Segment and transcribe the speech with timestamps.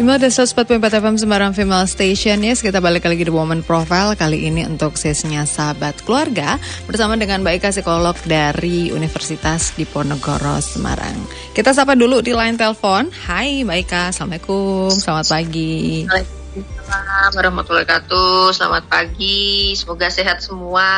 [0.00, 2.40] Email ada 104.4 FM Semarang Female Station.
[2.40, 6.56] Yes, kita balik lagi di Woman Profile Kali ini untuk sesinya Sahabat Keluarga
[6.88, 11.20] Bersama dengan Mbak Ika Psikolog dari Universitas Diponegoro Semarang.
[11.52, 13.12] Kita sapa dulu di line telepon.
[13.12, 16.08] Hai Mbak Ika, Assalamualaikum, selamat pagi.
[16.08, 18.56] Waalaikumsalam warahmatullahi wabarakatuh.
[18.56, 20.88] Selamat pagi, semoga sehat semua.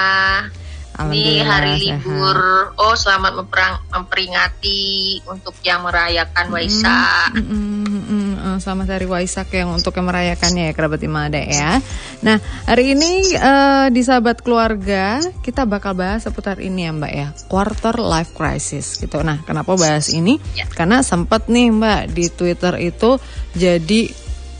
[0.93, 2.39] Ini hari libur.
[2.79, 7.35] Oh, selamat memperang, memperingati untuk yang merayakan Waisak.
[7.35, 7.82] Mm, mm, mm, mm,
[8.53, 11.81] uh, selamat hari Waisak yang untuk yang merayakannya ya kerabat Imada ya.
[12.21, 12.37] Nah,
[12.69, 17.97] hari ini uh, di sahabat keluarga kita bakal bahas seputar ini ya Mbak ya, quarter
[17.97, 19.25] life crisis gitu.
[19.25, 20.37] Nah, kenapa bahas ini?
[20.53, 20.69] Ya.
[20.69, 23.17] Karena sempat nih Mbak di Twitter itu
[23.57, 24.01] jadi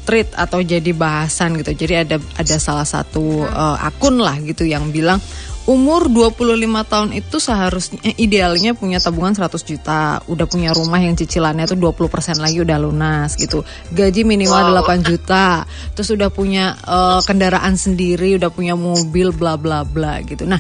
[0.03, 1.79] tweet atau jadi bahasan gitu.
[1.79, 5.23] Jadi ada ada salah satu uh, akun lah gitu yang bilang
[5.63, 6.59] umur 25
[6.91, 11.79] tahun itu seharusnya eh, idealnya punya tabungan 100 juta, udah punya rumah yang cicilannya tuh
[11.79, 13.63] 20% lagi udah lunas gitu.
[13.95, 14.83] Gaji minimal wow.
[14.83, 15.63] 8 juta,
[15.95, 20.51] terus udah punya uh, kendaraan sendiri, udah punya mobil bla bla bla gitu.
[20.51, 20.59] Nah,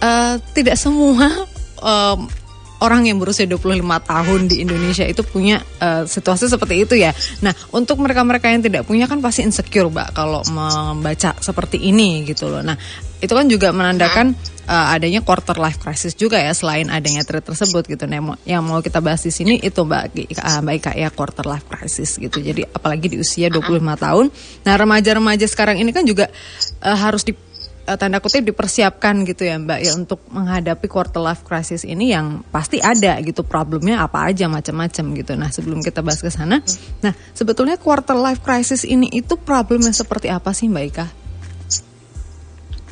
[0.00, 1.28] uh, tidak semua
[1.84, 2.16] uh,
[2.84, 7.16] orang yang berusia 25 tahun di Indonesia itu punya uh, situasi seperti itu ya.
[7.40, 12.52] Nah, untuk mereka-mereka yang tidak punya kan pasti insecure, Mbak, kalau membaca seperti ini gitu
[12.52, 12.60] loh.
[12.60, 12.76] Nah,
[13.24, 14.36] itu kan juga menandakan
[14.68, 18.04] uh, adanya quarter life crisis juga ya selain adanya threat tersebut gitu.
[18.04, 20.04] Nah, yang mau kita bahas di sini itu Mbak
[20.40, 22.40] uh, Mbak Ika ya quarter life crisis gitu.
[22.40, 24.26] Jadi apalagi di usia 25 tahun.
[24.64, 26.28] Nah, remaja-remaja sekarang ini kan juga
[26.84, 27.32] uh, harus di
[27.88, 32.42] uh, tanda kutip dipersiapkan gitu ya Mbak ya untuk menghadapi quarter life crisis ini yang
[32.48, 35.32] pasti ada gitu problemnya apa aja macam-macam gitu.
[35.36, 36.60] Nah sebelum kita bahas ke sana,
[37.04, 41.23] nah sebetulnya quarter life crisis ini itu problemnya seperti apa sih Mbak Ika?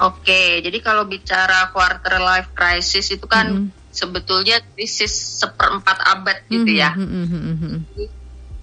[0.02, 3.90] Oke, jadi kalau bicara quarter life crisis itu kan mm -hmm.
[3.94, 6.82] sebetulnya krisis seperempat abad gitu mm -hmm.
[6.82, 6.90] ya.
[6.98, 8.20] Mm -hmm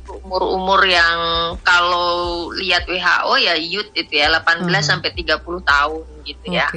[0.09, 1.17] umur-umur yang
[1.61, 4.81] kalau lihat WHO ya youth itu ya 18 uh-huh.
[4.81, 6.57] sampai 30 tahun gitu okay.
[6.57, 6.67] ya.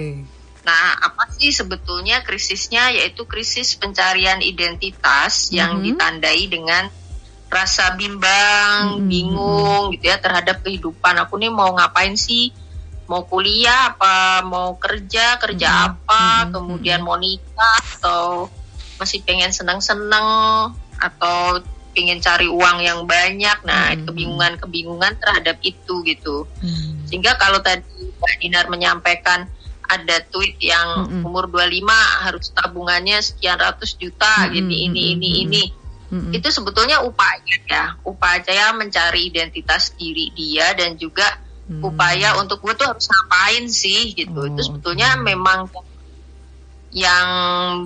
[0.62, 5.58] Nah, apa sih sebetulnya krisisnya yaitu krisis pencarian identitas uh-huh.
[5.58, 6.86] yang ditandai dengan
[7.52, 9.08] rasa bimbang, uh-huh.
[9.08, 11.18] bingung gitu ya terhadap kehidupan.
[11.26, 12.52] Aku nih mau ngapain sih?
[13.12, 15.88] Mau kuliah apa, mau kerja, kerja uh-huh.
[15.92, 16.52] apa, uh-huh.
[16.56, 18.48] kemudian mau nikah atau
[18.96, 21.60] masih pengen senang-senang atau
[21.92, 24.08] ingin cari uang yang banyak nah hmm.
[24.08, 27.04] kebingungan-kebingungan terhadap itu gitu hmm.
[27.04, 27.84] sehingga kalau tadi
[28.16, 29.44] Mbak Dinar menyampaikan
[29.84, 31.28] ada tweet yang hmm.
[31.28, 34.50] umur 25 harus tabungannya sekian ratus juta hmm.
[34.56, 35.42] gini ini ini hmm.
[35.44, 35.64] ini
[36.16, 36.30] hmm.
[36.32, 41.28] itu sebetulnya upaya ya upaya mencari identitas diri dia dan juga
[41.68, 41.82] hmm.
[41.82, 45.24] upaya untuk gue tuh harus ngapain sih gitu oh, itu sebetulnya okay.
[45.32, 45.60] memang
[46.92, 47.28] yang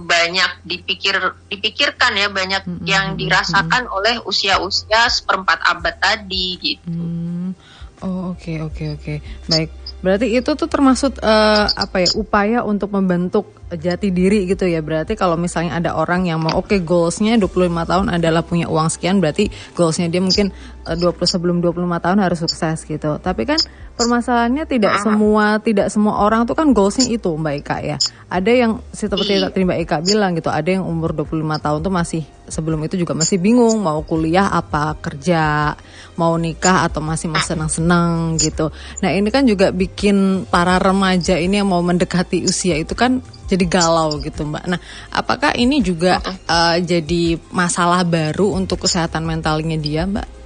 [0.02, 1.14] banyak dipikir
[1.46, 2.86] dipikirkan ya banyak mm -hmm.
[2.90, 3.96] yang dirasakan mm -hmm.
[4.02, 6.90] oleh usia-usia seperempat abad tadi gitu.
[6.90, 7.54] Mm.
[8.02, 9.16] Oh oke okay, oke okay, oke okay.
[9.46, 9.70] baik
[10.04, 14.78] berarti itu tuh termasuk uh, apa ya upaya untuk membentuk jati diri gitu ya.
[14.84, 18.92] Berarti kalau misalnya ada orang yang mau oke okay, goalsnya 25 tahun adalah punya uang
[18.92, 20.54] sekian berarti goalsnya dia mungkin
[20.86, 23.18] uh, eh, 20 sebelum 25 tahun harus sukses gitu.
[23.18, 23.58] Tapi kan
[23.96, 27.96] permasalahannya tidak semua tidak semua orang tuh kan goalsnya itu Mbak Ika ya.
[28.30, 31.92] Ada yang seperti yang tadi Mbak Ika bilang gitu ada yang umur 25 tahun tuh
[31.92, 35.74] masih sebelum itu juga masih bingung mau kuliah apa kerja
[36.16, 38.72] mau nikah atau masih mau senang-senang gitu
[39.04, 43.64] nah ini kan juga bikin para remaja ini yang mau mendekati usia itu kan jadi
[43.70, 44.64] galau gitu Mbak.
[44.66, 44.80] Nah,
[45.14, 46.18] apakah ini juga
[46.50, 50.36] uh, jadi masalah baru untuk kesehatan mentalnya dia Mbak?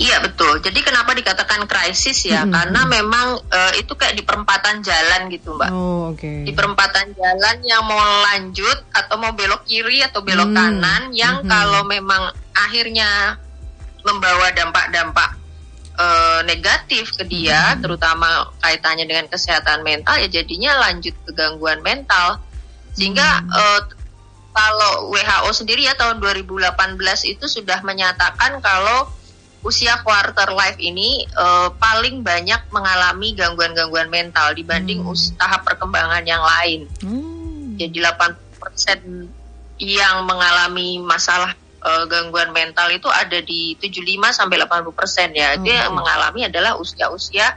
[0.00, 0.64] Iya betul.
[0.64, 2.40] Jadi kenapa dikatakan krisis ya?
[2.40, 2.54] Mm-hmm.
[2.56, 5.70] Karena memang uh, itu kayak di perempatan jalan gitu, Mbak.
[5.76, 6.24] Oh, oke.
[6.24, 6.48] Okay.
[6.48, 10.56] Di perempatan jalan yang mau lanjut atau mau belok kiri atau belok mm-hmm.
[10.56, 11.52] kanan yang mm-hmm.
[11.52, 13.36] kalau memang akhirnya
[14.04, 15.40] membawa dampak-dampak
[16.00, 17.84] uh, negatif ke dia, hmm.
[17.84, 22.40] terutama kaitannya dengan kesehatan mental, ya jadinya lanjut ke gangguan mental.
[22.96, 23.50] Sehingga hmm.
[23.52, 23.80] uh,
[24.50, 26.74] kalau WHO sendiri ya tahun 2018
[27.30, 29.06] itu sudah menyatakan kalau
[29.60, 35.36] usia quarter life ini uh, paling banyak mengalami gangguan-gangguan mental dibanding hmm.
[35.36, 36.88] tahap perkembangan yang lain.
[37.04, 37.76] Hmm.
[37.76, 45.28] Jadi 80% yang mengalami masalah uh, gangguan mental itu ada di 75 sampai 80 persen
[45.32, 45.56] ya.
[45.56, 45.64] Hmm.
[45.64, 47.56] Dia mengalami adalah usia-usia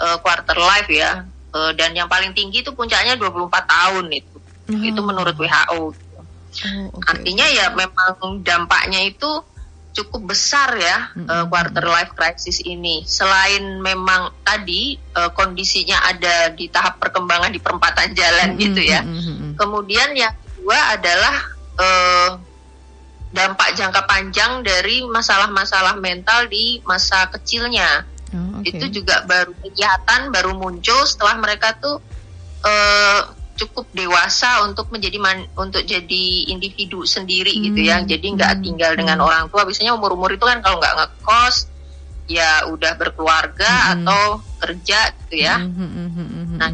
[0.00, 1.24] uh, quarter life ya.
[1.50, 4.36] Uh, dan yang paling tinggi itu puncaknya 24 tahun itu.
[4.70, 4.82] Hmm.
[4.86, 5.92] Itu menurut WHO.
[6.50, 7.10] Oh, okay.
[7.14, 9.46] Artinya ya memang dampaknya itu
[9.90, 11.26] cukup besar ya hmm.
[11.26, 13.02] uh, quarter life crisis ini.
[13.02, 18.60] Selain memang tadi uh, kondisinya ada di tahap perkembangan di perempatan jalan hmm.
[18.62, 19.02] gitu ya.
[19.02, 19.58] Hmm.
[19.58, 21.36] Kemudian yang kedua adalah
[21.78, 22.30] uh,
[23.30, 28.02] dampak jangka panjang dari masalah-masalah mental di masa kecilnya.
[28.34, 28.74] Oh, okay.
[28.74, 31.98] Itu juga baru kelihatan, baru muncul setelah mereka tuh
[32.62, 33.20] uh,
[33.54, 37.62] cukup dewasa untuk menjadi man, untuk jadi individu sendiri hmm.
[37.70, 37.96] gitu ya.
[38.02, 38.62] Jadi nggak hmm.
[38.66, 39.28] tinggal dengan hmm.
[39.30, 39.62] orang tua.
[39.62, 41.70] Biasanya umur-umur itu kan kalau nggak ngekos
[42.30, 44.06] ya udah berkeluarga hmm.
[44.06, 44.22] atau
[44.62, 45.58] kerja gitu ya.
[45.58, 45.74] Hmm.
[45.74, 46.10] Hmm.
[46.14, 46.70] hmm nah,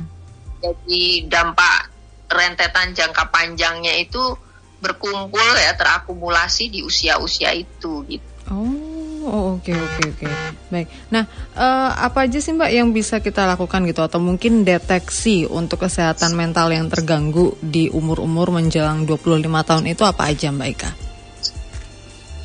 [0.61, 1.93] jadi dampak
[2.33, 4.35] rentetan jangka panjangnya itu
[4.81, 8.27] berkumpul ya terakumulasi di usia-usia itu gitu.
[8.53, 8.97] Oh.
[9.27, 10.33] Oh oke okay, oke okay, oke okay.
[10.71, 10.89] baik.
[11.11, 11.27] Nah
[11.59, 16.39] uh, apa aja sih mbak yang bisa kita lakukan gitu atau mungkin deteksi untuk kesehatan
[16.39, 20.91] mental yang terganggu di umur-umur menjelang 25 tahun itu apa aja mbak Ika?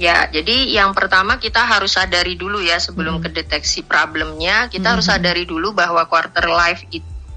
[0.02, 3.30] Ya jadi yang pertama kita harus sadari dulu ya sebelum hmm.
[3.30, 4.94] kedeteksi problemnya kita hmm.
[4.98, 6.82] harus sadari dulu bahwa quarter life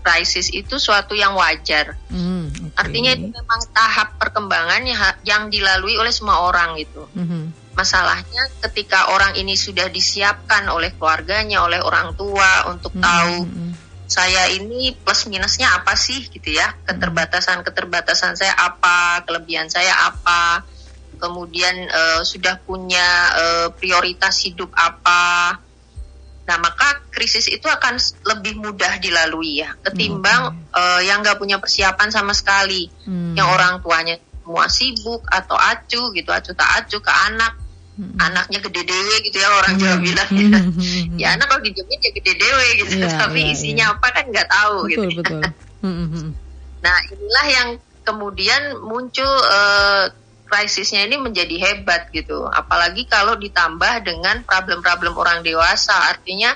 [0.01, 2.01] crisis itu suatu yang wajar.
[2.09, 2.49] Hmm.
[2.75, 4.83] Artinya itu memang tahap perkembangan
[5.23, 7.07] yang dilalui oleh semua orang gitu.
[7.15, 13.03] Hmm Masalahnya ketika orang ini sudah disiapkan oleh keluarganya, oleh orang tua untuk hmm.
[13.03, 13.73] tahu hmm.
[14.07, 20.63] saya ini plus minusnya apa sih gitu ya, keterbatasan-keterbatasan saya apa, kelebihan saya apa,
[21.19, 25.59] kemudian uh, sudah punya uh, prioritas hidup apa.
[26.45, 27.97] Nah, maka krisis itu akan
[28.29, 30.77] lebih mudah dilalui ya, ketimbang hmm.
[30.77, 33.33] uh, yang nggak punya persiapan sama sekali, hmm.
[33.33, 37.57] yang orang tuanya semua sibuk atau acu gitu, acu tak acu ke anak,
[37.99, 38.19] hmm.
[38.19, 40.05] anaknya gede dewe gitu ya orang Jawa hmm.
[40.05, 40.61] bilang ya.
[40.61, 41.17] Hmm.
[41.19, 43.95] ya anak kalau dijamin ya gede dewe gitu yeah, tapi yeah, isinya yeah.
[43.97, 45.41] apa kan nggak tahu betul, gitu betul.
[46.85, 47.69] nah inilah yang
[48.05, 50.13] kemudian muncul uh,
[50.63, 56.55] krisisnya ini menjadi hebat gitu apalagi kalau ditambah dengan problem-problem orang dewasa artinya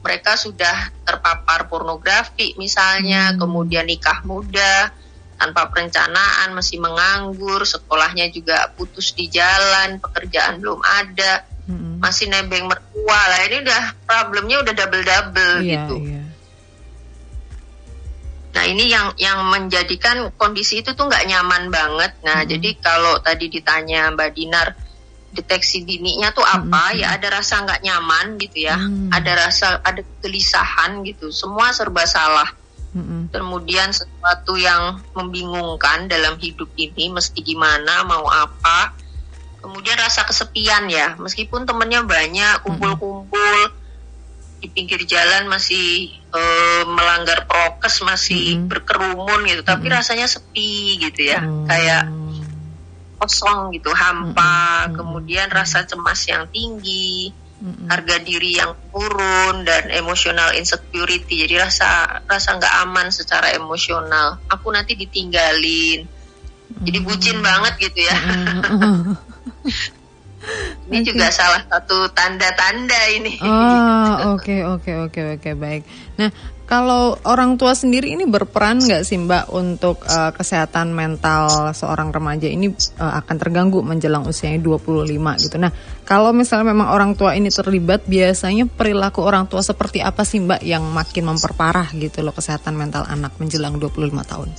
[0.00, 3.38] mereka sudah terpapar pornografi misalnya hmm.
[3.42, 4.94] kemudian nikah muda
[5.36, 12.00] tanpa perencanaan, masih menganggur, sekolahnya juga putus di jalan, pekerjaan belum ada, hmm.
[12.00, 13.40] masih nebeng mertua lah.
[13.44, 15.96] Ini udah problemnya udah double double yeah, gitu.
[16.00, 16.15] Yeah.
[18.56, 22.16] Nah ini yang yang menjadikan kondisi itu tuh nggak nyaman banget.
[22.24, 22.48] Nah hmm.
[22.48, 24.72] jadi kalau tadi ditanya Mbak Dinar
[25.36, 26.96] deteksi dininya tuh apa?
[26.96, 26.96] Hmm.
[26.96, 29.12] Ya ada rasa nggak nyaman gitu ya, hmm.
[29.12, 31.28] ada rasa ada kegelisahan gitu.
[31.28, 32.48] Semua serba salah
[32.96, 38.96] hmm Kemudian sesuatu yang membingungkan dalam hidup ini mesti gimana, mau apa.
[39.60, 43.85] Kemudian rasa kesepian ya, meskipun temennya banyak, kumpul-kumpul mm-hmm.
[44.66, 48.66] Di pinggir jalan masih uh, melanggar prokes, masih mm-hmm.
[48.66, 49.98] berkerumun gitu, tapi mm-hmm.
[50.02, 51.70] rasanya sepi gitu ya, mm-hmm.
[51.70, 52.10] kayak
[53.22, 54.90] kosong gitu, hampa.
[54.90, 54.94] Mm-hmm.
[54.98, 62.20] Kemudian rasa cemas yang tinggi hmm harga diri yang turun dan emosional insecurity jadi rasa
[62.28, 66.84] rasa nggak aman secara emosional aku nanti ditinggalin mm-hmm.
[66.84, 69.16] jadi bucin banget gitu ya mm-hmm.
[70.86, 71.08] ini okay.
[71.12, 75.82] juga salah satu tanda-tanda ini oh oke oke oke oke baik
[76.18, 76.30] nah
[76.66, 82.50] kalau orang tua sendiri ini berperan nggak sih Mbak untuk uh, kesehatan mental seorang remaja
[82.50, 85.14] ini uh, akan terganggu menjelang usianya 25
[85.46, 85.56] gitu.
[85.62, 85.70] Nah,
[86.02, 90.66] kalau misalnya memang orang tua ini terlibat, biasanya perilaku orang tua seperti apa sih Mbak
[90.66, 94.50] yang makin memperparah gitu loh kesehatan mental anak menjelang 25 tahun?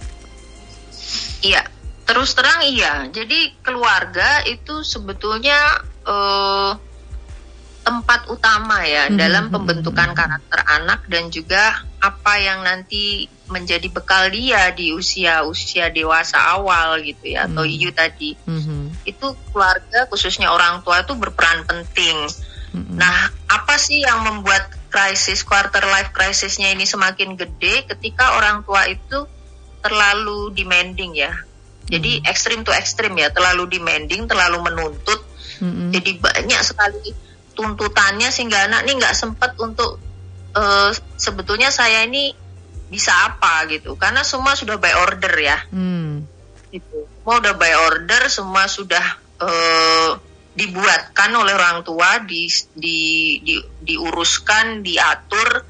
[1.43, 1.61] Iya,
[2.07, 3.05] terus terang iya.
[3.11, 6.71] Jadi keluarga itu sebetulnya uh,
[7.87, 9.19] tempat utama ya mm -hmm.
[9.19, 16.35] dalam pembentukan karakter anak dan juga apa yang nanti menjadi bekal dia di usia-usia dewasa
[16.59, 17.55] awal gitu ya mm -hmm.
[17.55, 18.83] atau IU tadi mm -hmm.
[19.07, 22.27] itu keluarga khususnya orang tua itu berperan penting.
[22.27, 22.95] -hmm.
[22.99, 28.87] Nah, apa sih yang membuat krisis quarter life krisisnya ini semakin gede ketika orang tua
[28.87, 29.27] itu
[29.79, 31.31] terlalu demanding ya.
[31.87, 32.31] Jadi mm-hmm.
[32.31, 35.23] ekstrim to ekstrim ya, terlalu demanding, terlalu menuntut.
[35.63, 35.89] Mm -hmm.
[35.95, 37.09] Jadi banyak sekali
[37.57, 39.97] tuntutannya sehingga anak ini nggak sempat untuk
[40.53, 42.37] uh, sebetulnya saya ini
[42.87, 46.23] bisa apa gitu karena semua sudah by order ya hmm.
[46.71, 49.05] gitu semua udah by order semua sudah
[49.43, 50.11] uh,
[50.55, 52.99] dibuatkan oleh orang tua di, di,
[53.43, 55.67] di diuruskan diatur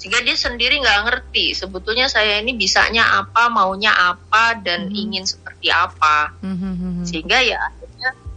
[0.00, 4.96] sehingga dia sendiri nggak ngerti sebetulnya saya ini bisanya apa maunya apa dan hmm.
[4.96, 6.56] ingin seperti apa hmm.
[6.56, 7.04] hmm, hmm, hmm.
[7.04, 7.60] sehingga ya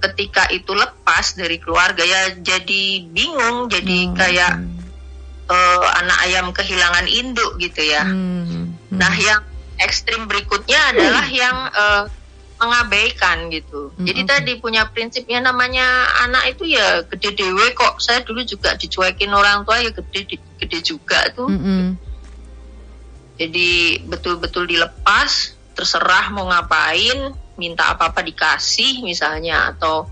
[0.04, 4.16] ketika itu lepas dari keluarga ya jadi bingung jadi hmm.
[4.20, 4.54] kayak
[5.48, 8.44] uh, anak ayam kehilangan induk gitu ya hmm.
[8.44, 8.68] Hmm.
[8.92, 9.40] nah yang
[9.80, 11.40] ekstrim berikutnya adalah hmm.
[11.40, 12.04] yang uh,
[12.64, 14.08] mengabaikan gitu hmm.
[14.08, 15.84] jadi tadi punya prinsipnya namanya
[16.24, 20.80] anak itu ya gede dewe kok saya dulu juga dicuekin orang tua ya gede gede
[20.80, 22.00] juga tuh hmm.
[23.36, 23.72] jadi
[24.08, 30.10] betul-betul dilepas terserah mau ngapain minta apa-apa dikasih misalnya atau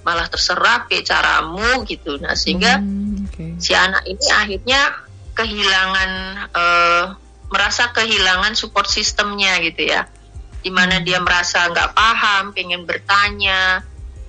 [0.00, 3.50] malah terserah ke caramu gitu nah sehingga hmm, okay.
[3.60, 4.80] si anak ini akhirnya
[5.36, 6.10] kehilangan
[6.56, 7.04] uh,
[7.50, 10.06] merasa kehilangan support sistemnya gitu ya
[10.60, 11.04] di mana hmm.
[11.04, 13.84] dia merasa nggak paham pengen bertanya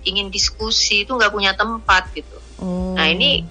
[0.08, 2.96] ingin diskusi itu nggak punya tempat gitu oh.
[2.96, 3.46] nah ini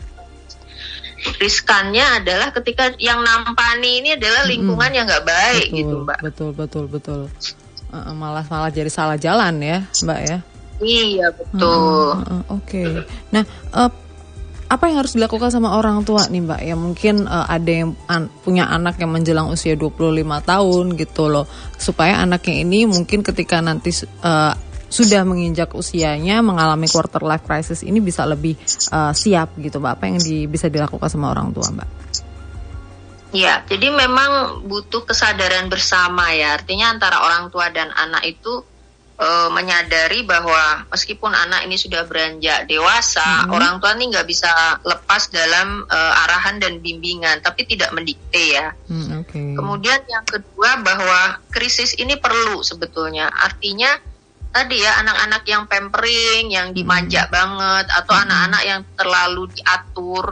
[1.37, 4.97] riskannya adalah ketika yang nampani ini adalah lingkungan hmm.
[4.97, 7.21] yang nggak baik betul, gitu mbak betul betul betul
[7.93, 10.39] uh, malah malah jadi salah jalan ya mbak ya
[10.81, 13.05] iya betul uh, oke okay.
[13.29, 13.45] nah
[13.77, 13.93] uh,
[14.71, 18.31] apa yang harus dilakukan sama orang tua nih mbak ya mungkin uh, ada yang an
[18.47, 23.91] punya anak yang menjelang usia 25 tahun gitu loh supaya anaknya ini mungkin ketika nanti
[24.23, 24.55] uh,
[24.87, 28.55] sudah menginjak usianya mengalami quarter life crisis ini bisa lebih
[28.95, 31.91] uh, siap gitu mbak apa yang di, bisa dilakukan sama orang tua mbak?
[33.31, 36.59] Ya, jadi memang butuh kesadaran bersama ya.
[36.59, 38.67] Artinya antara orang tua dan anak itu
[39.21, 43.53] uh, menyadari bahwa meskipun anak ini sudah beranjak dewasa, hmm.
[43.53, 44.51] orang tua ini nggak bisa
[44.83, 48.73] lepas dalam uh, arahan dan bimbingan, tapi tidak mendikte ya.
[48.89, 49.55] Hmm, okay.
[49.55, 53.29] Kemudian yang kedua bahwa krisis ini perlu sebetulnya.
[53.29, 53.93] Artinya
[54.51, 57.33] tadi ya anak-anak yang pampering, yang dimanja hmm.
[57.33, 58.25] banget, atau hmm.
[58.27, 58.71] anak-anak hmm.
[58.73, 60.25] yang terlalu diatur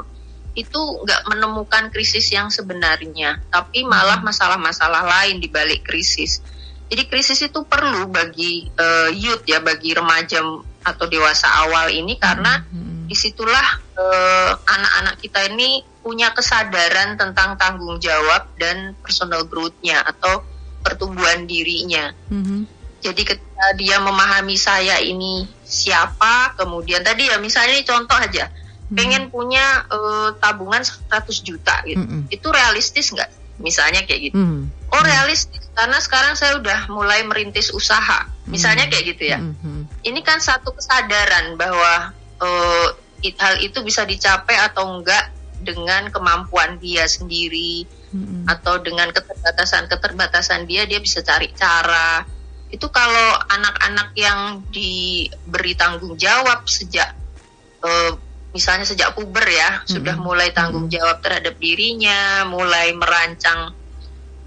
[0.58, 4.26] itu nggak menemukan krisis yang sebenarnya, tapi malah hmm.
[4.26, 6.42] masalah-masalah lain di balik krisis.
[6.88, 10.40] Jadi krisis itu perlu bagi uh, youth ya, bagi remaja
[10.84, 13.04] atau dewasa awal ini karena hmm.
[13.08, 20.40] di situlah uh, anak-anak kita ini punya kesadaran tentang tanggung jawab dan personal growth-nya atau
[20.80, 22.16] pertumbuhan dirinya.
[22.32, 28.50] Hmm jadi ketika dia memahami saya ini siapa, kemudian tadi ya misalnya ini contoh aja,
[28.50, 28.96] hmm.
[28.98, 31.06] pengen punya uh, tabungan 100
[31.46, 32.26] juta gitu, hmm.
[32.26, 33.30] itu realistis nggak?
[33.58, 34.38] Misalnya kayak gitu.
[34.38, 34.70] Hmm.
[34.88, 38.92] Oh realistis karena sekarang saya udah mulai merintis usaha, misalnya hmm.
[38.94, 39.38] kayak gitu ya.
[39.38, 39.84] Hmm.
[40.02, 42.88] Ini kan satu kesadaran bahwa uh,
[43.22, 47.82] hal itu bisa dicapai atau enggak dengan kemampuan dia sendiri
[48.14, 48.46] hmm.
[48.46, 52.22] atau dengan keterbatasan keterbatasan dia dia bisa cari cara
[52.68, 57.16] itu kalau anak-anak yang diberi tanggung jawab sejak
[57.82, 58.12] uh,
[58.52, 59.88] misalnya sejak puber ya hmm.
[59.88, 63.76] sudah mulai tanggung jawab terhadap dirinya mulai merancang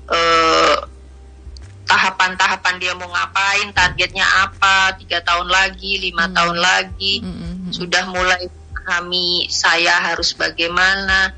[0.10, 0.77] uh,
[1.86, 6.34] tahapan-tahapan dia mau ngapain targetnya apa tiga tahun lagi lima hmm.
[6.34, 7.70] tahun lagi hmm.
[7.75, 11.38] sudah mulai memahami saya harus bagaimana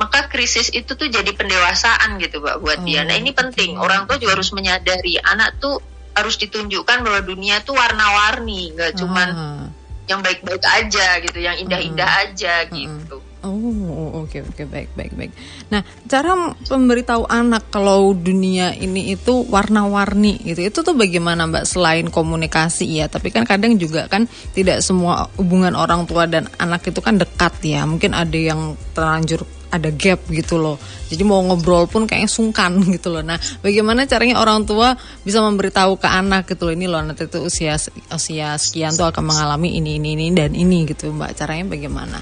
[0.00, 4.08] maka krisis itu tuh jadi pendewasaan gitu mbak buat oh, dia nah ini penting orang
[4.08, 5.78] tua juga harus menyadari anak tuh
[6.20, 9.66] harus ditunjukkan bahwa dunia tuh warna-warni, nggak cuman uh.
[10.10, 12.22] Yang baik-baik aja gitu, yang indah-indah uh.
[12.26, 13.22] aja gitu.
[13.40, 15.32] Oh, oke okay, oke okay, baik baik baik.
[15.72, 22.06] Nah, cara memberitahu anak kalau dunia ini itu warna-warni gitu, itu tuh bagaimana Mbak selain
[22.12, 27.00] komunikasi ya, tapi kan kadang juga kan tidak semua hubungan orang tua dan anak itu
[27.00, 27.88] kan dekat ya.
[27.88, 30.76] Mungkin ada yang terlanjur ada gap gitu loh.
[31.08, 33.22] Jadi mau ngobrol pun kayaknya sungkan gitu loh.
[33.22, 37.38] Nah, bagaimana caranya orang tua bisa memberitahu ke anak gitu loh ini loh nanti itu
[37.40, 37.78] usia
[38.10, 41.38] usia sekian tuh akan mengalami ini ini ini dan ini gitu, Mbak.
[41.38, 42.18] Caranya bagaimana?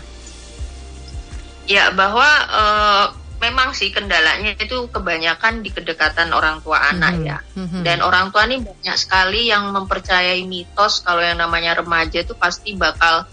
[1.68, 3.06] Ya, bahwa uh,
[3.38, 7.30] memang sih kendalanya itu kebanyakan di kedekatan orang tua anak mm -hmm.
[7.30, 7.38] ya.
[7.56, 7.82] Mm -hmm.
[7.84, 12.74] Dan orang tua ini banyak sekali yang mempercayai mitos kalau yang namanya remaja itu pasti
[12.74, 13.28] bakal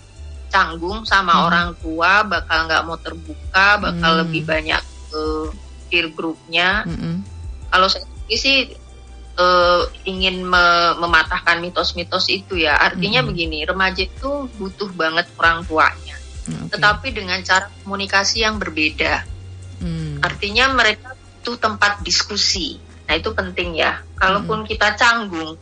[0.52, 1.46] canggung sama hmm.
[1.48, 4.22] orang tua bakal nggak mau terbuka bakal hmm.
[4.26, 5.24] lebih banyak ke
[5.90, 7.22] peer groupnya hmm.
[7.70, 8.74] kalau saya sih
[9.38, 13.30] uh, ingin me mematahkan mitos-mitos itu ya artinya hmm.
[13.30, 16.16] begini remaja itu butuh banget orang tuanya
[16.48, 16.76] okay.
[16.76, 19.24] tetapi dengan cara komunikasi yang berbeda
[19.84, 20.24] hmm.
[20.24, 24.70] artinya mereka butuh tempat diskusi nah itu penting ya kalaupun hmm.
[24.70, 25.60] kita canggung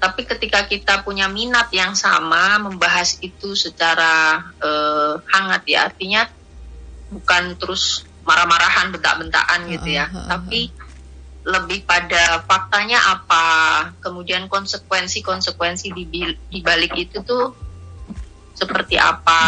[0.00, 6.24] tapi ketika kita punya minat yang sama membahas itu secara uh, hangat ya artinya
[7.12, 10.08] bukan terus marah-marahan bentak-bentakan gitu ya.
[10.08, 10.72] Uh, uh, uh, tapi
[11.40, 13.44] lebih pada faktanya apa
[14.00, 16.04] kemudian konsekuensi-konsekuensi di,
[16.48, 17.52] di balik itu tuh
[18.56, 19.40] seperti apa.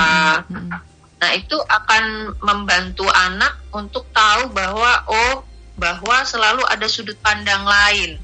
[1.21, 5.49] Nah itu akan membantu anak untuk tahu bahwa oh
[5.81, 8.21] bahwa selalu ada sudut pandang lain.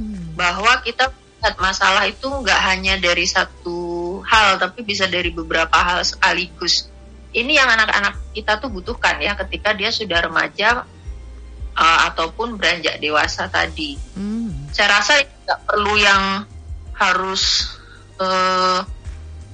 [0.00, 0.32] Hmm.
[0.32, 1.12] bahwa kita
[1.56, 6.92] masalah itu nggak hanya dari satu hal tapi bisa dari beberapa hal sekaligus
[7.32, 10.84] ini yang anak-anak kita tuh butuhkan ya ketika dia sudah remaja
[11.76, 14.74] uh, ataupun beranjak dewasa tadi hmm.
[14.74, 16.44] saya rasa nggak perlu yang
[16.92, 17.72] harus
[18.20, 18.84] uh,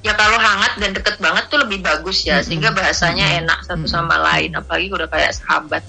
[0.02, 2.46] ya kalau hangat dan deket banget tuh lebih bagus ya hmm.
[2.46, 3.38] sehingga bahasanya hmm.
[3.46, 5.82] enak satu sama lain apalagi udah kayak sahabat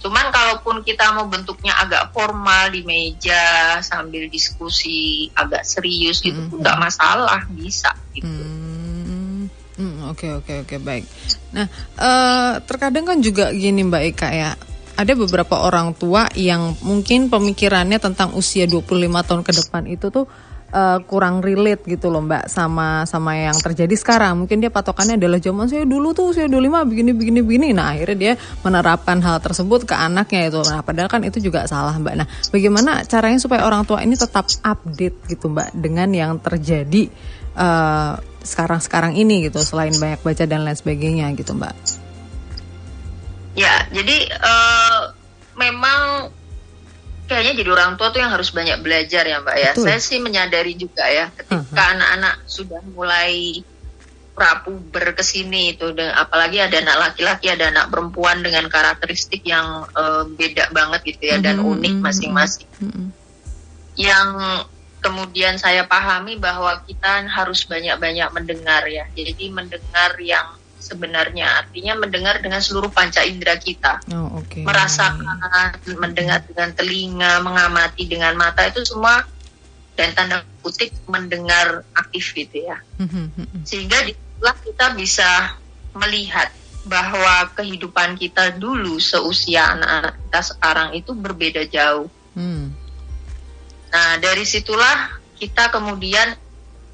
[0.00, 6.48] Cuman kalaupun kita mau bentuknya agak formal di meja sambil diskusi agak serius gitu mm
[6.48, 6.60] -hmm.
[6.64, 8.26] nggak masalah bisa gitu.
[8.26, 9.52] Mm.
[9.80, 11.04] Hmm, oke oke oke baik.
[11.56, 14.52] Nah uh, terkadang kan juga gini Mbak Eka ya
[15.00, 20.28] ada beberapa orang tua yang mungkin pemikirannya tentang usia 25 tahun ke depan itu tuh
[20.74, 24.44] uh, kurang relate gitu loh Mbak sama sama yang terjadi sekarang.
[24.44, 27.68] Mungkin dia patokannya adalah zaman saya dulu tuh saya 25 begini begini begini.
[27.74, 30.60] Nah, akhirnya dia menerapkan hal tersebut ke anaknya itu.
[30.66, 32.14] Nah, padahal kan itu juga salah Mbak.
[32.16, 37.10] Nah, bagaimana caranya supaya orang tua ini tetap update gitu Mbak dengan yang terjadi
[37.58, 41.74] uh, sekarang-sekarang ini gitu selain banyak baca dan lain sebagainya gitu Mbak.
[43.58, 45.10] Ya, jadi uh,
[45.58, 46.30] memang
[47.30, 49.70] kayaknya jadi orang tua tuh yang harus banyak belajar ya Mbak ya.
[49.78, 49.84] Betul.
[49.86, 52.50] Saya sih menyadari juga ya ketika anak-anak uh -huh.
[52.50, 53.62] sudah mulai
[54.34, 60.24] prapuber ke sini itu apalagi ada anak laki-laki ada anak perempuan dengan karakteristik yang uh,
[60.26, 61.46] beda banget gitu ya uh -huh.
[61.46, 61.72] dan mm-hmm.
[61.78, 62.68] unik masing-masing.
[62.82, 63.08] Uh -huh.
[63.94, 64.28] Yang
[65.00, 69.08] kemudian saya pahami bahwa kita harus banyak-banyak mendengar ya.
[69.14, 74.64] Jadi mendengar yang sebenarnya artinya mendengar dengan seluruh panca indera kita oh, okay.
[74.64, 75.38] merasakan
[76.00, 79.22] mendengar dengan telinga mengamati dengan mata itu semua
[79.94, 83.62] dan tanda kutip mendengar aktif gitu ya mm-hmm.
[83.68, 85.30] sehingga di situlah kita bisa
[85.92, 86.48] melihat
[86.88, 92.08] bahwa kehidupan kita dulu seusia anak-anak kita sekarang itu berbeda jauh.
[92.32, 92.72] Hmm.
[93.92, 96.32] Nah dari situlah kita kemudian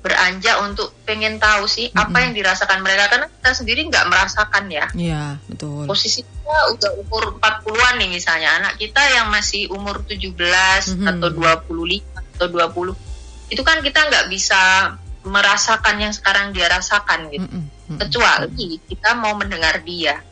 [0.06, 1.98] beranjak untuk pengen tahu sih mm-hmm.
[2.06, 4.86] apa yang dirasakan mereka karena kita sendiri nggak merasakan ya.
[4.94, 5.90] Iya, betul.
[5.90, 11.10] Posisinya udah umur 40-an nih misalnya anak kita yang masih umur 17 mm-hmm.
[11.10, 12.06] atau 25
[12.38, 14.94] atau 20 itu kan kita nggak bisa
[15.26, 17.50] merasakan yang sekarang dia rasakan gitu.
[17.50, 17.98] Mm-hmm.
[17.98, 20.22] Kecuali kita mau mendengar dia.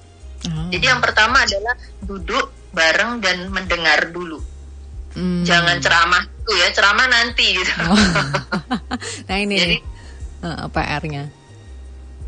[0.46, 0.70] Oh.
[0.70, 4.38] Jadi yang pertama adalah duduk bareng dan mendengar dulu.
[5.14, 5.46] Mm.
[5.46, 7.72] Jangan ceramah itu ya ceramah nanti gitu.
[7.88, 7.96] Oh.
[9.32, 9.76] nah ini Jadi,
[10.44, 11.24] uh, PR-nya.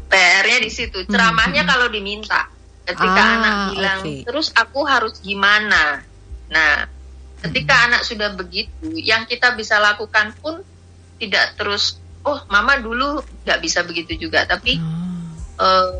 [0.08, 1.04] PR-nya di situ.
[1.04, 1.70] Hmm, ceramahnya hmm.
[1.70, 2.48] kalau diminta.
[2.86, 4.24] Ketika ah, anak bilang, okay.
[4.24, 6.00] terus aku harus gimana?
[6.48, 6.88] Nah,
[7.44, 7.86] ketika hmm.
[7.92, 10.64] anak sudah begitu, yang kita bisa lakukan pun
[11.20, 15.60] tidak terus, oh mama dulu nggak bisa begitu juga, tapi hmm.
[15.60, 15.92] uh,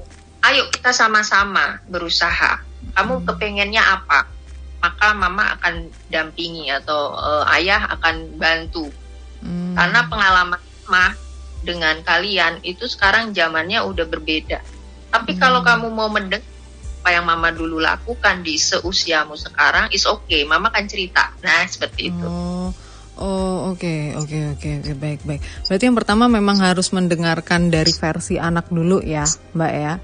[0.48, 2.64] ayo kita sama-sama berusaha.
[2.96, 3.26] Kamu hmm.
[3.28, 4.35] kepengennya apa?
[4.80, 8.88] Maka mama akan dampingi atau uh, ayah akan bantu
[9.42, 9.74] hmm.
[9.74, 11.06] karena pengalaman mama
[11.64, 14.62] dengan kalian itu sekarang zamannya udah berbeda
[15.10, 15.40] tapi hmm.
[15.40, 16.44] kalau kamu mau mendengar
[17.06, 22.10] apa yang mama dulu lakukan di seusiamu sekarang is okay mama kan cerita nah seperti
[22.10, 22.70] itu oh.
[23.16, 25.40] Oh oke okay, oke okay, oke okay, oke baik baik.
[25.64, 29.24] Berarti yang pertama memang harus mendengarkan dari versi anak dulu ya,
[29.56, 29.96] Mbak ya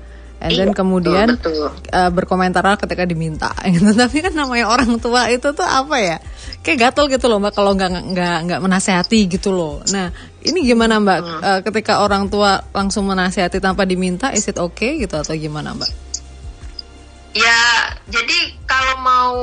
[0.42, 1.94] and then iya, kemudian betul, betul.
[1.94, 6.16] Uh, berkomentar ketika diminta gitu tapi kan namanya orang tua itu tuh apa ya
[6.66, 10.10] kayak gatel gitu loh mbak kalau nggak nggak nggak menasehati gitu loh nah
[10.42, 11.40] ini gimana mbak hmm.
[11.40, 15.90] uh, ketika orang tua langsung menasehati tanpa diminta is it okay gitu atau gimana mbak
[17.38, 17.62] ya
[18.10, 19.36] jadi kalau mau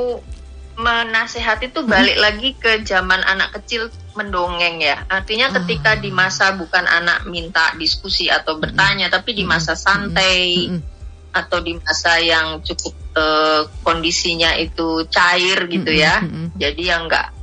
[0.80, 2.24] menasehati itu balik hmm.
[2.24, 5.06] lagi ke zaman anak kecil mendongeng ya.
[5.06, 5.54] Artinya ah.
[5.62, 10.70] ketika di masa bukan anak minta diskusi atau bertanya, tapi di masa santai
[11.30, 16.22] atau di masa yang cukup uh, kondisinya itu cair gitu ya.
[16.58, 17.38] Jadi yang enggak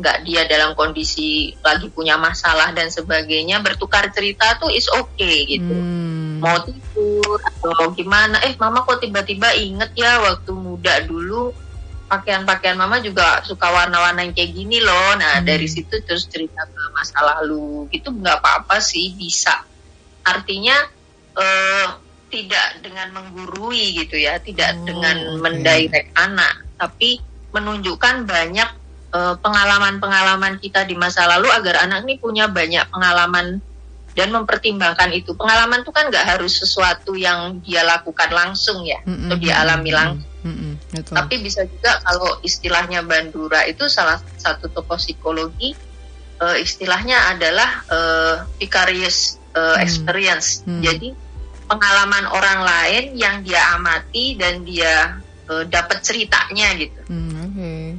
[0.00, 5.76] nggak dia dalam kondisi lagi punya masalah dan sebagainya bertukar cerita tuh is okay gitu.
[5.76, 6.40] Hmm.
[6.40, 8.40] Mau tidur atau gimana?
[8.48, 11.52] Eh, mama kok tiba-tiba inget ya waktu muda dulu
[12.10, 15.14] pakaian-pakaian mama juga suka warna-warna yang kayak gini loh.
[15.14, 15.46] Nah hmm.
[15.46, 19.62] dari situ terus cerita ke masa lalu gitu nggak apa-apa sih bisa.
[20.26, 20.74] Artinya
[21.38, 21.86] uh,
[22.30, 25.38] tidak dengan menggurui gitu ya, tidak oh, dengan okay.
[25.38, 28.70] mendirect anak, tapi menunjukkan banyak
[29.10, 33.58] pengalaman pengalaman-pengalaman kita di masa lalu agar anak ini punya banyak pengalaman
[34.14, 35.34] dan mempertimbangkan itu.
[35.38, 39.22] Pengalaman itu kan nggak harus sesuatu yang dia lakukan langsung ya, mm -hmm.
[39.28, 40.30] atau dia alami langsung.
[40.40, 40.72] Mm -hmm.
[40.90, 41.14] Betul.
[41.14, 45.90] Tapi bisa juga kalau istilahnya Bandura itu salah satu tokoh psikologi
[46.40, 50.64] uh, istilahnya adalah uh, vicarious uh, experience.
[50.64, 50.80] Hmm.
[50.80, 51.12] Jadi
[51.68, 57.00] pengalaman orang lain yang dia amati dan dia uh, dapat ceritanya gitu.
[57.06, 57.94] Hmm, okay.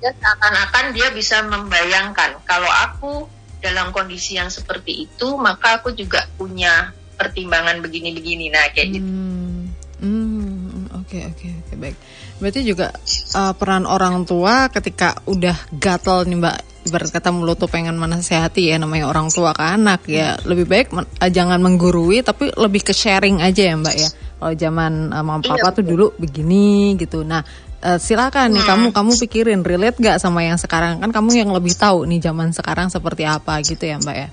[0.00, 3.26] seakan-akan dia bisa membayangkan kalau aku
[3.60, 8.48] dalam kondisi yang seperti itu maka aku juga punya pertimbangan begini-begini.
[8.48, 9.04] Nah kayak gitu.
[9.04, 9.60] hmm.
[9.68, 9.78] gitu.
[10.00, 11.96] Hmm, oke oke oke baik.
[12.40, 12.88] Berarti juga
[13.36, 16.56] uh, peran orang tua ketika udah gatel nih Mbak
[16.88, 20.96] ibarat kata mulut tuh pengen menasehati ya namanya orang tua ke anak ya lebih baik
[20.96, 24.08] men uh, jangan menggurui tapi lebih ke sharing aja ya Mbak ya.
[24.40, 27.20] Kalau zaman uh, mama papa iya, tuh dulu begini gitu.
[27.20, 27.44] Nah,
[27.84, 31.72] uh, silakan nih kamu kamu pikirin relate gak sama yang sekarang kan kamu yang lebih
[31.74, 34.28] tahu nih zaman sekarang seperti apa gitu ya Mbak ya.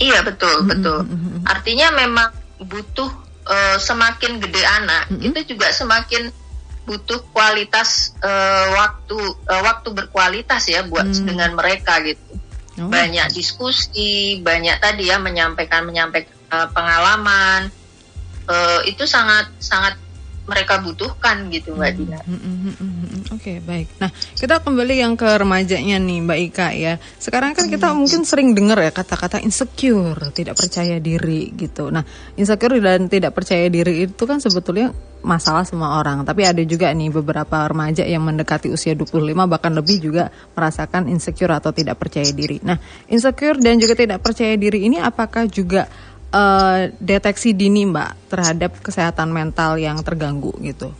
[0.00, 1.04] Iya betul betul.
[1.44, 3.10] Artinya memang butuh
[3.44, 5.28] uh, semakin gede anak, mm-hmm.
[5.28, 6.32] itu juga semakin
[6.88, 11.24] butuh kualitas uh, waktu uh, waktu berkualitas ya buat mm.
[11.28, 12.40] dengan mereka gitu.
[12.80, 12.88] Oh.
[12.88, 17.68] Banyak diskusi, banyak tadi ya menyampaikan menyampaikan uh, pengalaman.
[18.48, 19.94] Uh, itu sangat sangat
[20.50, 22.18] mereka butuhkan gitu Mbak Dina.
[22.26, 23.20] Hmm, hmm, hmm, hmm.
[23.30, 23.86] Oke okay, baik.
[24.02, 26.98] Nah kita kembali yang ke remajanya nih Mbak Ika ya.
[27.22, 27.96] Sekarang kan kita hmm.
[28.02, 31.94] mungkin sering dengar ya kata-kata insecure, tidak percaya diri gitu.
[31.94, 32.02] Nah
[32.34, 34.90] insecure dan tidak percaya diri itu kan sebetulnya
[35.22, 36.26] masalah semua orang.
[36.26, 41.54] Tapi ada juga nih beberapa remaja yang mendekati usia 25 bahkan lebih juga merasakan insecure
[41.54, 42.58] atau tidak percaya diri.
[42.66, 42.74] Nah
[43.06, 45.86] insecure dan juga tidak percaya diri ini apakah juga
[46.34, 50.94] uh, deteksi dini Mbak terhadap kesehatan mental yang terganggu gitu?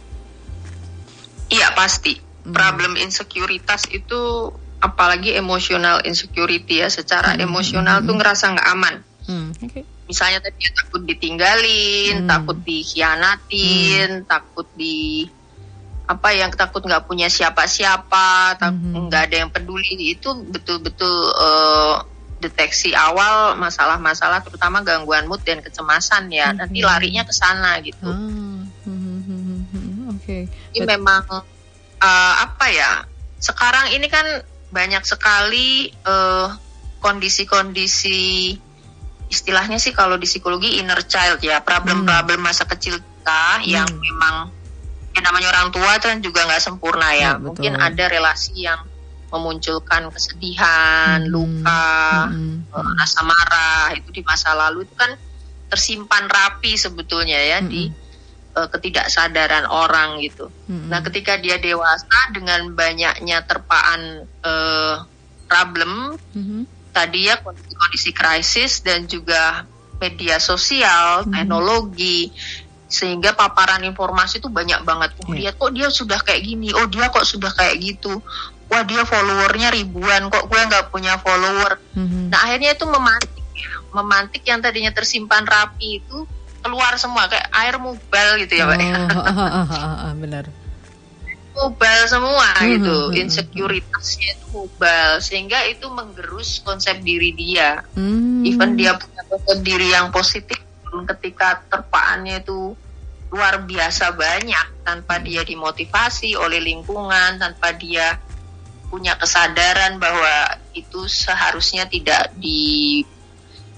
[1.50, 2.14] Iya pasti.
[2.18, 2.54] Hmm.
[2.54, 7.44] Problem insekuritas itu apalagi emosional insecurity ya, secara hmm.
[7.44, 8.06] emosional hmm.
[8.06, 8.94] tuh ngerasa nggak aman.
[9.28, 9.48] Hmm.
[9.60, 9.84] Okay.
[10.10, 12.28] Misalnya tadi ya, takut ditinggalin, hmm.
[12.30, 14.26] takut dikhianatin, hmm.
[14.26, 15.28] takut di
[16.10, 19.06] apa yang takut nggak punya siapa-siapa, takut hmm.
[19.06, 22.02] nggak ada yang peduli itu betul-betul uh,
[22.40, 26.64] deteksi awal masalah-masalah terutama gangguan mood dan kecemasan ya hmm.
[26.64, 28.08] nanti larinya ke sana gitu.
[28.08, 28.66] Hmm.
[30.10, 30.24] Oke.
[30.24, 30.42] Okay.
[30.74, 30.98] Ini But...
[30.98, 31.24] memang
[32.00, 33.04] uh, apa ya?
[33.40, 34.24] Sekarang ini kan
[34.70, 36.48] banyak sekali eh,
[37.02, 38.54] kondisi-kondisi
[39.30, 43.66] istilahnya sih kalau di psikologi inner child ya problem-problem masa kecil kita hmm.
[43.66, 44.50] yang memang
[45.14, 47.34] yang namanya orang tua kan juga nggak sempurna ya.
[47.34, 48.89] ya Mungkin ada relasi yang
[49.30, 51.30] memunculkan kesedihan, hmm.
[51.30, 52.70] luka, hmm.
[52.70, 55.10] Uh, rasa marah itu di masa lalu itu kan
[55.70, 57.70] tersimpan rapi sebetulnya ya hmm.
[57.70, 57.82] di
[58.58, 60.50] uh, ketidaksadaran orang gitu.
[60.66, 60.90] Hmm.
[60.90, 65.06] Nah, ketika dia dewasa dengan banyaknya terpaan uh,
[65.46, 66.62] problem hmm.
[66.90, 69.66] tadi ya kondisi-kondisi krisis dan juga
[70.02, 71.34] media sosial, hmm.
[71.34, 72.30] teknologi
[72.90, 75.14] sehingga paparan informasi itu banyak banget.
[75.22, 75.54] Oh, yeah.
[75.54, 78.18] dia kok dia sudah kayak gini, oh dia kok sudah kayak gitu,
[78.70, 81.82] wah dia followernya ribuan kok gue nggak punya follower?
[81.98, 82.24] Mm-hmm.
[82.30, 83.44] nah akhirnya itu memantik
[83.90, 86.22] memantik yang tadinya tersimpan rapi itu
[86.62, 88.78] keluar semua kayak air mubal gitu ya pak.
[88.78, 90.44] Oh, benar.
[91.50, 92.70] Mubal semua mm-hmm.
[92.78, 97.82] gitu insekuritasnya itu mubal sehingga itu menggerus konsep diri dia.
[97.98, 98.46] Mm-hmm.
[98.46, 100.56] even dia punya konsep diri yang positif
[100.90, 102.74] ketika terpaannya itu
[103.30, 108.18] luar biasa banyak tanpa dia dimotivasi oleh lingkungan tanpa dia
[108.90, 113.00] punya kesadaran bahwa itu seharusnya tidak di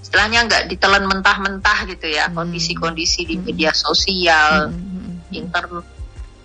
[0.01, 2.35] istilahnya nggak ditelan mentah-mentah gitu ya hmm.
[2.35, 3.45] kondisi-kondisi di hmm.
[3.45, 5.29] media sosial hmm.
[5.29, 5.85] internet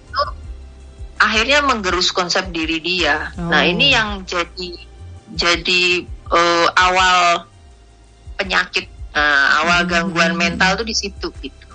[0.08, 0.22] itu
[1.18, 3.34] akhirnya menggerus konsep diri dia.
[3.34, 3.50] Oh.
[3.50, 4.70] Nah ini yang jadi
[5.34, 7.44] jadi uh, awal
[8.38, 11.66] penyakit uh, awal gangguan mental tuh di situ gitu.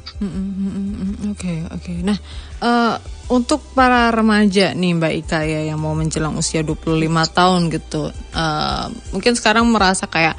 [1.29, 1.93] Oke oke.
[2.01, 2.17] Nah
[2.63, 2.95] uh,
[3.31, 6.99] untuk para remaja nih Mbak Ika ya yang mau menjelang usia 25
[7.31, 10.35] tahun gitu uh, mungkin sekarang merasa kayak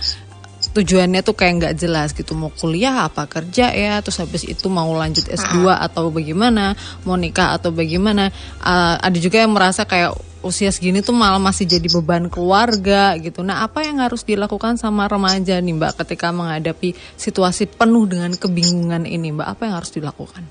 [0.75, 4.89] tujuannya tuh kayak nggak jelas gitu mau kuliah apa kerja ya terus habis itu mau
[4.97, 6.73] lanjut S2 atau bagaimana
[7.05, 8.33] mau nikah atau bagaimana.
[8.59, 13.45] Uh, ada juga yang merasa kayak usia segini tuh malah masih jadi beban keluarga gitu.
[13.47, 19.05] Nah apa yang harus dilakukan sama remaja nih Mbak ketika menghadapi situasi penuh dengan kebingungan
[19.05, 19.49] ini Mbak?
[19.49, 20.43] Apa yang harus dilakukan?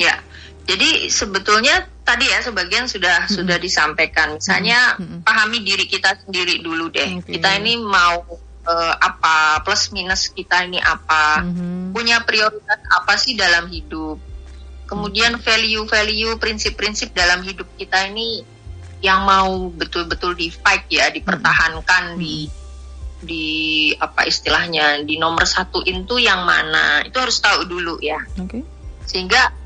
[0.00, 0.16] Ya
[0.70, 3.34] jadi sebetulnya tadi ya sebagian sudah hmm.
[3.34, 4.38] sudah disampaikan.
[4.38, 5.26] Misalnya hmm.
[5.26, 7.18] pahami diri kita sendiri dulu deh.
[7.18, 7.38] Okay.
[7.38, 8.22] Kita ini mau
[8.70, 11.90] uh, apa plus minus kita ini apa, hmm.
[11.90, 14.22] punya prioritas apa sih dalam hidup.
[14.86, 18.42] Kemudian value-value, prinsip-prinsip dalam hidup kita ini
[19.02, 22.18] yang mau betul-betul di fight ya, dipertahankan hmm.
[22.18, 22.36] di
[23.20, 23.46] di
[24.00, 28.22] apa istilahnya di nomor satu itu yang mana itu harus tahu dulu ya.
[28.38, 28.62] Okay.
[29.06, 29.59] Sehingga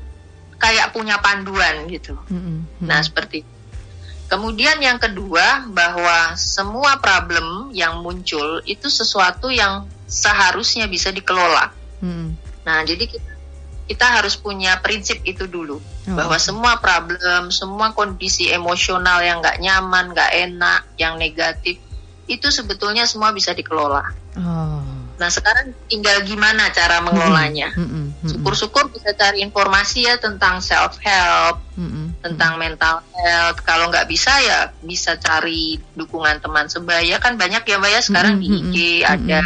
[0.65, 2.17] kayak punya panduan gitu.
[2.25, 2.89] Mm-hmm.
[2.89, 3.45] Nah seperti
[4.25, 11.69] Kemudian yang kedua bahwa semua problem yang muncul itu sesuatu yang seharusnya bisa dikelola.
[12.01, 12.33] Mm.
[12.65, 13.31] Nah jadi kita
[13.85, 16.15] kita harus punya prinsip itu dulu oh.
[16.17, 21.77] bahwa semua problem, semua kondisi emosional yang nggak nyaman, nggak enak, yang negatif
[22.25, 24.09] itu sebetulnya semua bisa dikelola.
[24.41, 24.81] Oh.
[25.15, 27.71] Nah sekarang tinggal gimana cara mengelolanya.
[28.25, 31.63] Syukur-syukur bisa cari informasi ya tentang self help,
[32.19, 33.63] tentang mental health.
[33.63, 37.15] Kalau nggak bisa ya bisa cari dukungan teman sebaya.
[37.23, 38.75] Kan banyak ya mbak ya sekarang di IG
[39.07, 39.41] ada.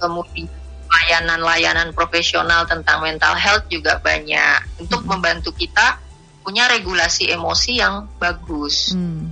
[0.00, 0.48] Kemudian
[0.90, 4.82] layanan-layanan profesional tentang mental health juga banyak.
[4.82, 6.00] Untuk membantu kita
[6.40, 8.96] punya regulasi emosi yang bagus.
[8.96, 9.28] Mm.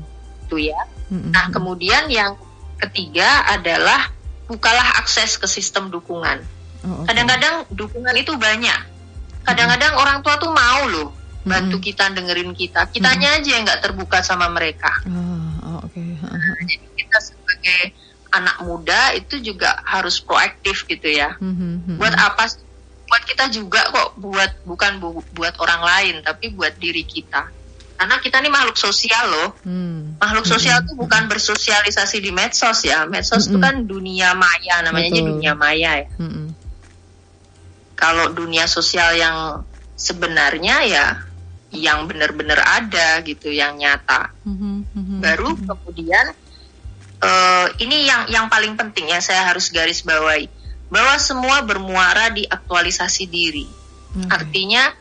[0.47, 0.79] Itu ya.
[1.09, 2.37] Nah kemudian yang
[2.79, 4.13] ketiga adalah
[4.49, 6.41] bukalah akses ke sistem dukungan.
[6.83, 8.81] Oh, Kadang-kadang dukungan itu banyak.
[9.45, 10.03] Kadang-kadang hmm.
[10.03, 11.09] orang tua tuh mau loh
[11.49, 11.85] bantu hmm.
[11.85, 12.89] kita dengerin kita.
[12.91, 13.39] Kitanya hmm.
[13.41, 14.91] aja yang nggak terbuka sama mereka.
[15.07, 16.05] Oh, oh, Okay.
[16.69, 17.81] Jadi kita sebagai
[18.29, 21.37] anak muda itu juga harus proaktif gitu ya.
[21.41, 21.85] Hmm.
[21.85, 21.97] Hmm.
[21.97, 22.45] Buat apa?
[23.09, 24.21] Buat kita juga kok.
[24.21, 27.49] Buat bukan bu, buat orang lain, tapi buat diri kita.
[27.99, 29.49] Karena kita ini makhluk sosial loh.
[29.67, 30.15] Hmm.
[30.23, 31.03] Makhluk sosial itu hmm.
[31.03, 33.11] bukan bersosialisasi di medsos ya.
[33.11, 33.67] Medsos itu hmm.
[33.67, 36.09] kan dunia maya, namanya aja dunia maya ya.
[36.15, 36.55] Hmm.
[37.99, 39.67] Kalau dunia sosial yang
[39.99, 41.07] sebenarnya ya
[41.75, 45.21] yang benar-benar ada gitu yang nyata mm-hmm.
[45.21, 46.33] baru kemudian
[47.21, 50.49] uh, ini yang yang paling penting ya saya harus garis bawahi
[50.89, 53.69] bahwa semua bermuara di aktualisasi diri
[54.17, 54.33] okay.
[54.33, 54.97] artinya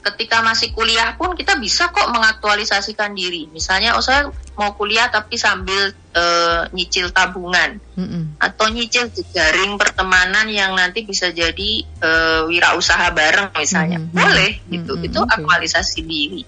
[0.00, 3.46] ketika masih kuliah pun kita bisa kok mengaktualisasikan diri.
[3.52, 8.40] Misalnya, oh saya mau kuliah tapi sambil uh, nyicil tabungan mm-hmm.
[8.40, 14.00] atau nyicil jaring pertemanan yang nanti bisa jadi uh, wirausaha bareng misalnya.
[14.00, 14.16] Mm-hmm.
[14.16, 14.92] Boleh gitu.
[14.96, 15.08] Mm-hmm.
[15.12, 16.42] Itu aktualisasi diri.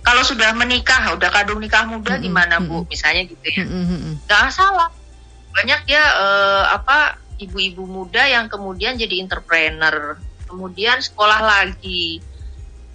[0.00, 2.24] Kalau sudah menikah, udah kadung nikah muda mm-hmm.
[2.24, 2.88] gimana Bu?
[2.88, 3.64] Misalnya gitu ya.
[3.68, 4.24] Mm-hmm.
[4.24, 4.88] Gak salah.
[5.52, 10.16] Banyak ya uh, apa ibu-ibu muda yang kemudian jadi entrepreneur,
[10.48, 12.20] kemudian sekolah lagi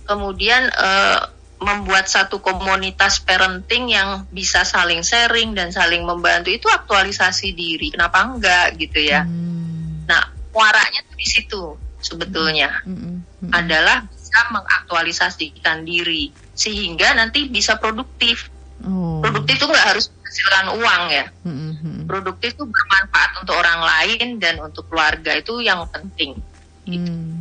[0.05, 7.55] kemudian uh, membuat satu komunitas parenting yang bisa saling sharing dan saling membantu itu aktualisasi
[7.55, 10.05] diri kenapa enggak gitu ya hmm.
[10.05, 11.63] nah muaranya tuh di situ
[12.03, 12.95] sebetulnya hmm.
[12.95, 13.17] Hmm.
[13.41, 13.51] Hmm.
[13.55, 18.51] adalah bisa mengaktualisasikan diri sehingga nanti bisa produktif
[18.83, 19.23] oh.
[19.23, 21.71] produktif itu nggak harus menghasilkan uang ya hmm.
[21.81, 21.99] hmm.
[22.05, 26.35] produktif itu bermanfaat untuk orang lain dan untuk keluarga itu yang penting
[26.83, 27.11] gitu.
[27.11, 27.19] Hmm.
[27.19, 27.35] Hmm.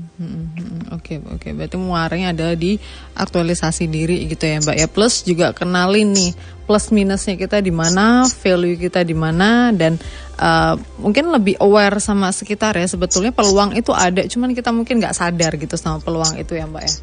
[1.04, 1.36] Oke, okay, oke.
[1.36, 1.50] Okay.
[1.52, 2.80] Berarti muaranya adalah di
[3.12, 4.88] aktualisasi diri gitu ya, Mbak ya.
[4.88, 6.32] Plus juga kenalin nih
[6.64, 10.00] plus minusnya kita di mana, value kita di mana dan
[10.40, 12.88] uh, mungkin lebih aware sama sekitar ya.
[12.88, 16.82] Sebetulnya peluang itu ada, cuman kita mungkin nggak sadar gitu sama peluang itu ya, Mbak
[16.88, 16.94] ya.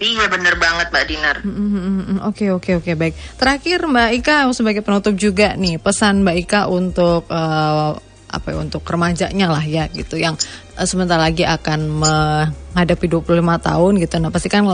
[0.00, 1.36] Iya bener banget Mbak Dinar.
[2.32, 3.12] Oke oke oke baik.
[3.36, 8.86] Terakhir Mbak Ika sebagai penutup juga nih pesan Mbak Ika untuk uh, apa ya untuk
[8.86, 10.38] remajanya lah ya gitu yang
[10.78, 14.14] uh, sebentar lagi akan menghadapi 25 tahun gitu.
[14.22, 14.64] Nah, pasti kan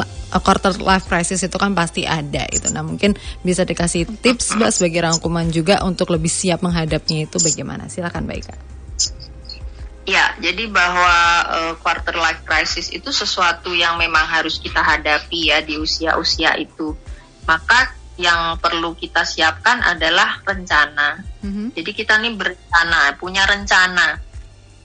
[0.45, 2.69] quarter life crisis itu kan pasti ada itu.
[2.71, 7.89] Nah, mungkin bisa dikasih tips Mbak sebagai rangkuman juga untuk lebih siap menghadapinya itu bagaimana?
[7.89, 8.57] Silakan Mbak Ika.
[10.07, 11.17] Ya, jadi bahwa
[11.51, 16.95] uh, quarter life crisis itu sesuatu yang memang harus kita hadapi ya di usia-usia itu.
[17.43, 21.21] Maka yang perlu kita siapkan adalah rencana.
[21.45, 21.67] Mm-hmm.
[21.77, 24.17] Jadi kita nih berencana, punya rencana,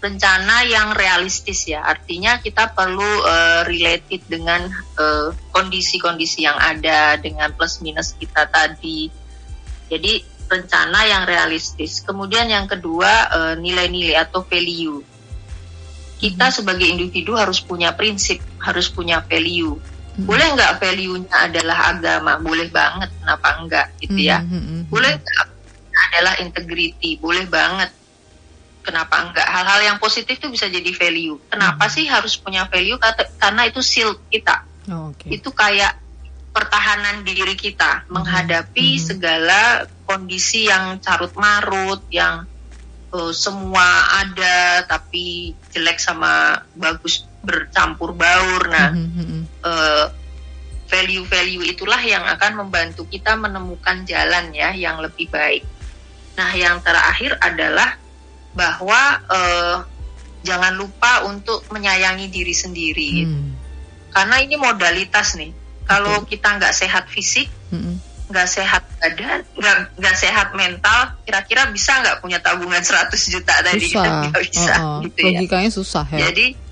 [0.04, 1.84] rencana yang realistis ya.
[1.84, 4.68] Artinya kita perlu uh, related dengan
[5.00, 9.08] uh, kondisi-kondisi yang ada, dengan plus minus kita tadi.
[9.88, 10.20] Jadi
[10.52, 12.04] rencana yang realistis.
[12.04, 15.00] Kemudian yang kedua uh, nilai-nilai atau value.
[16.20, 16.58] Kita mm-hmm.
[16.60, 19.80] sebagai individu harus punya prinsip, harus punya value
[20.12, 20.28] Hmm.
[20.28, 22.36] Boleh nggak value-nya adalah agama?
[22.42, 24.44] Boleh banget, kenapa enggak gitu ya?
[24.44, 25.46] Hmm, hmm, hmm, boleh nggak
[26.12, 27.16] adalah integrity?
[27.16, 27.90] Boleh banget.
[28.82, 29.48] Kenapa enggak?
[29.48, 31.40] Hal-hal yang positif itu bisa jadi value.
[31.48, 31.94] Kenapa hmm.
[31.94, 33.00] sih harus punya value?
[33.40, 34.68] Karena itu shield kita.
[34.92, 35.38] Oh, okay.
[35.40, 36.02] Itu kayak
[36.52, 38.12] pertahanan diri kita hmm.
[38.12, 39.04] menghadapi hmm.
[39.04, 42.44] segala kondisi yang carut marut, yang
[43.16, 44.56] uh, semua ada
[45.12, 48.64] tapi jelek sama bagus bercampur baur.
[48.72, 49.60] Nah, mm-hmm.
[49.60, 50.08] uh,
[50.88, 55.68] value-value itulah yang akan membantu kita menemukan jalan ya yang lebih baik.
[56.40, 58.00] Nah, yang terakhir adalah
[58.56, 59.84] bahwa uh,
[60.48, 63.12] jangan lupa untuk menyayangi diri sendiri.
[63.28, 63.52] Mm.
[64.16, 65.52] Karena ini modalitas nih.
[65.92, 67.52] Kalau kita nggak sehat fisik,
[68.32, 69.44] nggak sehat badan,
[70.00, 73.92] nggak sehat mental, kira-kira bisa nggak punya tabungan 100 juta tadi?
[73.92, 74.08] Susah.
[74.32, 74.74] Nggak bisa.
[74.74, 75.00] Uh, uh.
[75.04, 75.40] Gitu ya.
[75.44, 76.20] Logikanya susah ya.
[76.32, 76.72] Jadi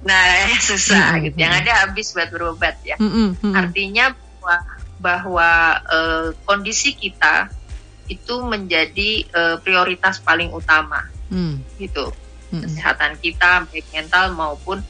[0.00, 1.24] Nah, susah mm-hmm.
[1.28, 1.36] gitu.
[1.40, 2.96] Yang ada habis buat berobat ya.
[2.96, 3.52] Mm-hmm.
[3.52, 4.56] Artinya bahwa,
[5.00, 5.50] bahwa
[5.88, 7.52] uh, kondisi kita
[8.10, 11.78] itu menjadi uh, prioritas paling utama, mm.
[11.78, 12.10] gitu.
[12.10, 12.60] Mm-hmm.
[12.66, 14.82] Kesehatan kita baik mental maupun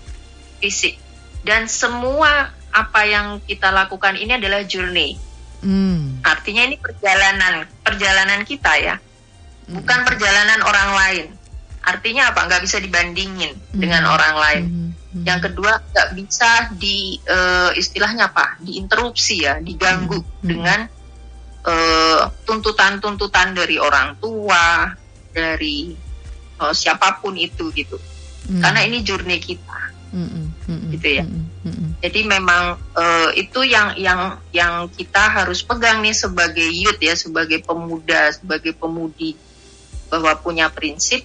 [0.62, 0.96] fisik.
[1.44, 5.18] Dan semua apa yang kita lakukan ini adalah journey.
[5.60, 6.24] Mm.
[6.24, 8.96] Artinya ini perjalanan perjalanan kita ya,
[9.68, 11.26] bukan perjalanan orang lain.
[11.80, 12.48] Artinya apa?
[12.48, 13.80] Nggak bisa dibandingin mm.
[13.80, 14.64] dengan orang lain.
[14.64, 15.26] Mm Hmm.
[15.26, 18.62] Yang kedua nggak bisa di uh, istilahnya apa?
[18.62, 20.46] Diinterupsi ya, diganggu hmm.
[20.46, 20.80] dengan
[21.60, 24.88] tuntutan eh, tuntutan-tuntutan dari orang tua,
[25.34, 25.92] dari
[26.62, 27.98] uh, siapa pun itu gitu.
[28.48, 28.62] Hmm.
[28.62, 29.92] Karena ini journey kita.
[30.10, 30.50] Hmm.
[30.68, 30.90] Hmm.
[30.92, 31.24] Gitu ya.
[31.24, 31.46] Hmm.
[31.64, 31.90] Hmm.
[32.02, 37.62] Jadi memang uh, itu yang yang yang kita harus pegang nih sebagai youth ya, sebagai
[37.64, 39.38] pemuda, sebagai pemudi
[40.10, 41.22] bahwa punya prinsip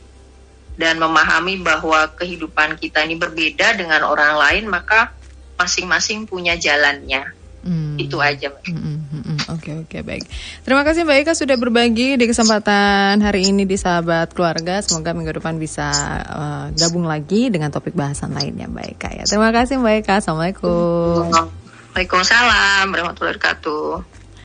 [0.76, 5.12] dan memahami bahwa kehidupan kita ini berbeda dengan orang lain maka
[5.56, 7.35] masing-masing punya jalannya
[7.65, 7.97] hmm.
[7.97, 9.39] itu aja hmm, hmm, hmm, hmm.
[9.51, 10.23] oke oke baik.
[10.63, 14.80] Terima kasih Mbak Ika sudah berbagi di kesempatan hari ini di sahabat keluarga.
[14.86, 15.89] Semoga minggu depan bisa
[16.23, 19.23] uh, gabung lagi dengan topik bahasan lainnya Mbak Ika ya.
[19.25, 21.34] Terima kasih Mbak Ika assalamualaikum.
[21.91, 24.14] Waalaikumsalam warahmatullahi wabarakatuh